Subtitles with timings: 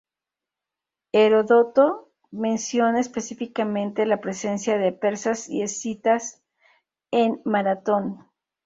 [1.11, 6.41] Heródoto menciona específicamente la presencia de persas y escitas
[7.11, 8.27] en Maratón.